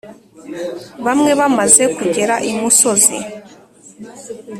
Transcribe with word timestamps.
Bamwe 1.05 1.31
bamaze 1.39 1.83
kugera 1.97 2.35
imusozi 2.51 3.17